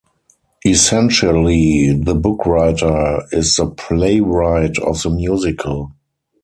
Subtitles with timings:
[0.65, 5.91] Essentially, the bookwriter is the playwright of the musical.